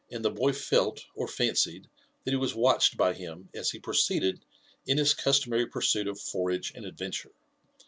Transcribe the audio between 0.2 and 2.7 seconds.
boy felt or fancied that he was